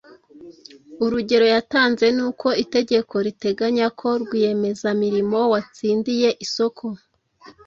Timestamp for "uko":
2.29-2.47